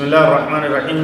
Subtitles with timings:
[0.00, 1.00] بسم الله الرحمن الرحيم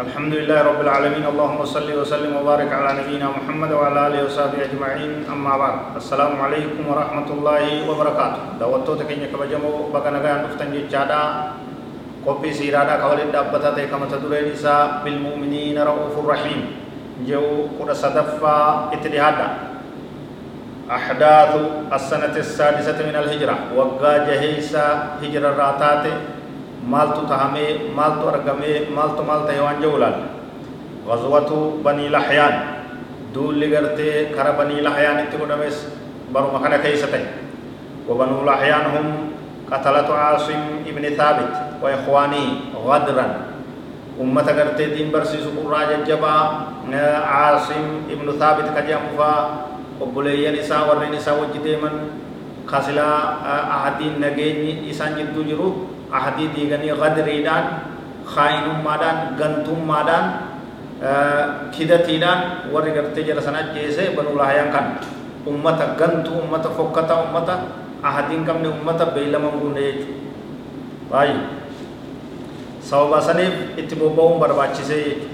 [0.00, 5.28] الحمد لله رب العالمين اللهم صل وسلم وبارك على نبينا محمد وعلى اله وصحبه اجمعين
[5.28, 11.22] اما بعد السلام عليكم ورحمه الله وبركاته دعوتو تكني كبجمو بكنغا نفتن جادا
[12.24, 16.60] قبي سيرادا كولد دابتا كما تدرين إساء بالمؤمنين رؤوف رحيم
[17.28, 18.56] جو قد صدفا
[18.96, 19.48] اتدهادا
[20.88, 21.52] أحداث
[21.92, 26.04] السنة السادسة من الهجرة وقا جهيسا هجرة راتات
[26.86, 30.28] maaltu tahamee maaltu argamee maaltu maal ta'e waan jedhu ilaalla
[31.02, 32.54] غزوة بني لحيان
[33.34, 35.26] دول لغرتي كرا بني لحيان
[36.32, 37.42] baruma kana keessa ta'e
[38.08, 39.06] وبنو لحيان هم
[39.70, 41.52] قتلة عاصم ابن ثابت
[41.82, 42.46] وإخوانه
[42.86, 43.26] غدرا
[44.20, 46.36] أمة غرتي دين برسيس قرى جبا
[47.24, 49.32] عاصم ابن ثابت كجام فا
[50.00, 51.94] وبلي نساء ورن نساء وجديمن
[52.66, 53.08] خاسلا
[53.76, 55.70] أحدين نجيني إسان جدو جرو.
[56.54, 57.64] Diiganii qadriidhaan
[58.34, 60.26] kaayinummaadhaan gantummaadhaan
[61.74, 64.86] kidatiidhaan warri gartee jara sana ajjeese banuu laayaan kan
[65.46, 67.54] ummata gantuu ummata fokkataa ummata
[68.02, 71.42] ahadiin qabne ummata beeylaman gunne jechuudha baay'ee
[72.88, 75.32] sababa saniif itti bobba'uun barbaachisee jechuudha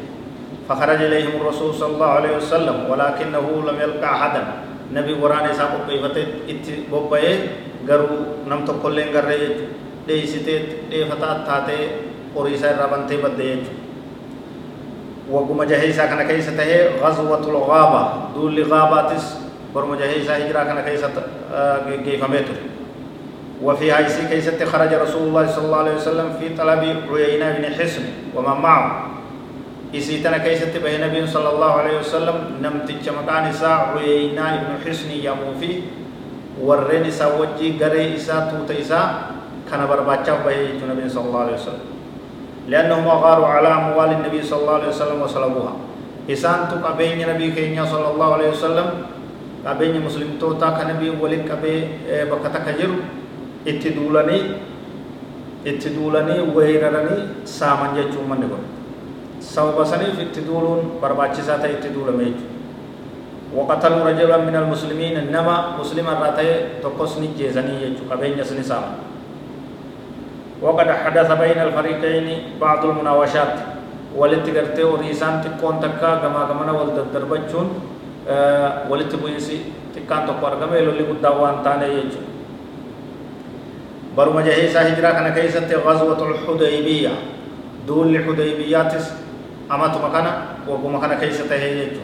[0.68, 4.42] فخرج إليهم الرسول صلى الله عليه وسلم ولكنه لم يلقى أحدا
[4.92, 7.36] نبي وراني ساقو بيفتت اتي بوبايه
[7.88, 9.40] غرو نم تقولين غري
[10.08, 10.58] dheeysitee
[10.90, 11.82] dheefataa taatee
[12.34, 13.86] horii isaa irraa bantee badde jechuudha
[15.34, 18.00] wagguma jahee isaa kana keessa tahee ghazwatul ghaaba
[18.34, 19.24] duulli ghaabaatis
[19.74, 21.08] baruma jahee isaa hijiraa kana keessa
[21.88, 22.64] geggeeffamee ture
[23.62, 28.02] وفي هايسي كيست خرج رسول الله صلى الله عليه وسلم في طلب عيينة بن حسن
[28.34, 28.84] ومن معه
[29.94, 35.72] إسيتنا كيست به نبي صلى الله عليه وسلم نمتج مكان إساء عيينة بن حسن يموفي
[36.62, 39.06] ورين إساء وجي غري إساء توت إساء
[39.70, 41.84] كان برباچاف به النبي صلى الله عليه وسلم.
[42.68, 45.72] لأنهم أغاروا على أموال النبي صلى الله عليه وسلم وصلبوها.
[46.28, 48.86] إسان تو قبين نبي كينيا صلى الله عليه وسلم
[49.64, 51.74] قبين مسلم توتا كنبي ولين قبي
[52.28, 52.90] بكتا كجر
[53.64, 54.38] اتدولني
[55.64, 57.16] اتدولني ويررني
[57.48, 58.60] سامن جچو من نبر.
[59.40, 62.30] سبب سنيف اتدولون برباچسا تا اتدولمي
[63.56, 68.92] وقتلوا رجلا من المسلمين إنما مسلم الراتي تقصني جيزني يجو قبين يسني سامن.
[70.62, 72.26] وقد حدث بين الفريقين
[72.60, 73.54] بعض المناوشات.
[74.16, 74.48] ولت
[74.80, 77.66] وريسان تكون تكا غما غمنا ول دربچون
[78.90, 79.58] ولت بويسي
[79.94, 82.20] تكان تو پرغمه لولي قدوان تانه يجو
[84.16, 87.14] برما جهيسا هجرا كان كيست غزوة الحديبية.
[87.86, 88.92] دول الحديبيات
[89.70, 90.32] أمات مكانا
[90.68, 92.02] وقو مكانا كيست يجو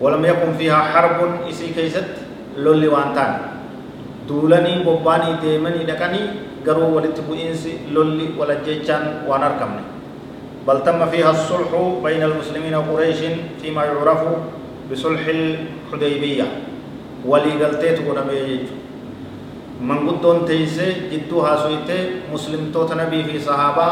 [0.00, 1.18] ولم يكن فيها حرب
[1.50, 2.08] إسي كيست
[2.56, 3.51] لولي وانتان.
[4.28, 6.22] دولني بوباني ديمني دكاني
[6.62, 9.82] garuu walitti bu'iinsi lolli walajjechaan waan argamne
[10.66, 11.70] بل تم فيها الصلح
[12.06, 13.18] بين المسلمين وقريش
[13.62, 14.22] فيما يعرف
[14.92, 16.46] بصلح الحديبية
[17.26, 18.58] ولي قلتيت قدمي
[19.82, 23.88] من قدون تيسي جدوها سويته مسلم توت نبي في صحابة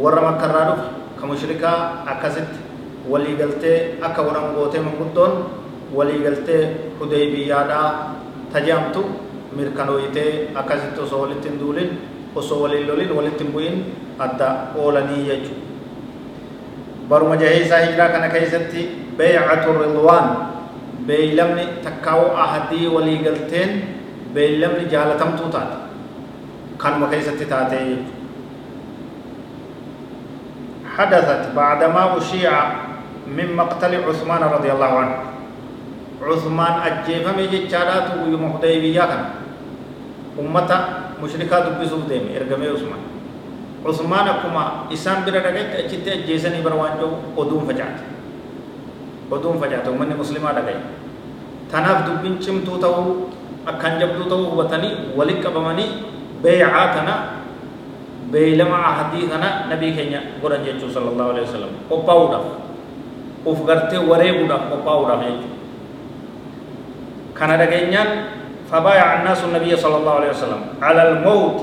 [0.00, 0.80] ورما كرادف
[1.20, 1.72] كمشركة
[2.08, 2.48] أكست
[3.04, 5.32] ولي قلتي أكا ورم قوتي من قدون
[5.94, 6.58] ولي قلتي
[7.00, 7.80] حديبية دا
[8.56, 9.02] تجامتو
[9.56, 10.30] mirkanooyitee
[10.62, 11.90] akkasitti osoo walitti hin duulin
[12.42, 13.76] osoo waliin lolin walitti hin bu'in
[14.26, 14.48] adda
[14.84, 15.62] oolanii jechuudha.
[17.08, 18.82] Baruma jahee isaa hijiraa kana keessatti
[19.18, 20.28] beeycatu ridwaan
[21.06, 23.70] beeylamni takkaa'uu ahadii walii galteen
[24.34, 25.76] beeylamni jaalatamtuu taate
[26.76, 28.14] kanuma keessatti taatee jechuudha.
[30.98, 32.52] حدثت بعدما أشيع
[33.36, 35.16] من مقتل عثمان رضي الله عنه
[36.22, 39.24] عثمان أجيفمي جتشارات ويوم حديبية كان
[40.38, 40.76] ummata
[41.20, 43.02] mushrikaa dubbisuuf deeme ergamee usmaan
[43.84, 48.02] usmaan akkuma isaan bira dhagayetti achitti ajjeesanii bara waan jiru oduun facaate
[49.30, 50.80] oduun facaate ummanni muslimaa dhagaye
[51.72, 53.30] tanaaf dubbiin cimtuu ta'uu
[53.72, 55.88] akkaan jabduu ta'uu hubatanii walitti qabamanii
[56.42, 57.14] beeycaa tana
[58.32, 62.46] beeylama ahadii kana nabii keenya godhan jechuu sallallahu alaihi wasallam qophaa'uudhaaf
[63.50, 65.52] uf gartee wareeguudhaaf qophaa'uudhaaf jechuu
[67.38, 68.08] kana dhageenyaan
[68.70, 71.62] فبايع الناس النبي صلى الله عليه وسلم على الموت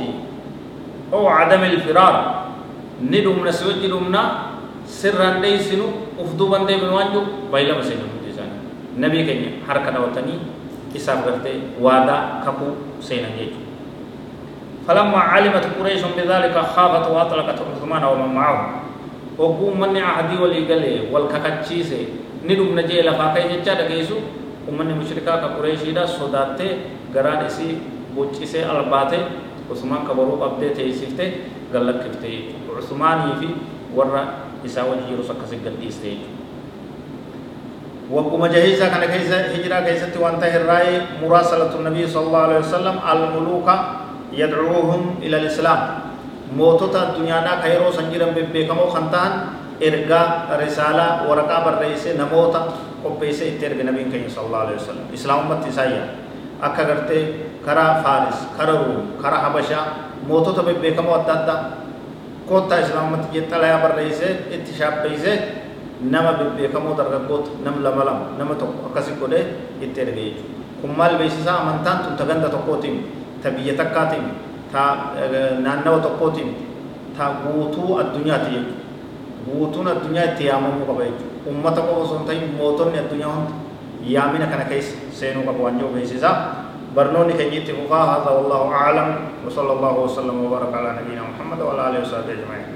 [1.14, 2.16] أو عدم الفرار.
[3.02, 4.22] ندمنا سوجي دمنا
[4.86, 8.50] سران ديسنو افدوبان دي بنوانجو بايلما سينو جيسان
[9.02, 10.38] نبي كنيا حركة دوتني
[10.96, 13.58] إساف غرتي وادا كفو سينا جيجو
[14.88, 18.82] فلما علمت قريش بذلك خافت وأطلقت عثمان ومن معه.
[19.38, 22.06] وقوم من عهدي ولي قلي والككتشيسي
[22.46, 23.74] ندم نجي لفاقي جيجا
[24.68, 26.70] دقيسو ومن مشركا كقريشي دا صداتي
[27.16, 27.78] غران اسي
[28.16, 29.20] بوچيسي الباتي
[29.72, 31.28] عثمان كبرو قبدي تيسيفتي
[31.74, 33.48] غلق كفتي عثماني في
[33.96, 34.24] ورا
[34.66, 36.18] إسا وجه رسك سجل ديستي
[38.12, 43.70] وقم جهيزا كان كيسا هجرا كيسا وانتهي الرأي مراسلة النبي صلى الله عليه وسلم الملوك
[44.36, 45.80] يدعوهم إلى الإسلام
[46.58, 49.32] موتوتا الدنيا دا خيرو سنجرم ببكمو خنتان
[49.82, 50.22] إرقا
[50.62, 52.62] رسالة ورقا برئيسي نموتا
[53.04, 56.04] قبيسي اترق نبي كي صلى الله عليه وسلم إسلام مت سايا
[56.64, 57.20] أكا غرتي
[57.66, 59.80] كرا فارس كرا روم كرا حبشا
[60.30, 61.56] موتوتا ببكمو أدادا
[62.50, 65.34] كوتا إسلام مت جتلا برئيسي اتشاب بيسي
[66.02, 69.46] nama bebbeekamoo dargaggoota nam lama lama nama tokko akkasi godhee
[69.86, 72.96] itti erge jechuudha kun maal beeksisaa amantaan tun ta ganda tokkootiin
[73.44, 74.26] ta biyya takkaatiin
[74.74, 75.14] ta
[75.62, 76.50] naannawa tokkootiin
[77.18, 78.81] ta guutuu addunyaati jechuudha
[79.46, 83.54] guutuun addunyaa itti yaamamuu qaba jechuudha ummata qofa osoo hin ta'in mootonni addunyaa hundi
[84.16, 86.36] yaamina kana keessa seenuu qaba waan jiru beeksisaa
[86.96, 89.10] برنوني كنيت هذا والله أعلم
[89.48, 92.68] وصلى الله وسلم وبارك على نبينا محمد وعلى آله وصحبه أجمعين